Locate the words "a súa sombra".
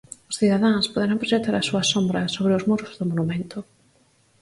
1.57-2.31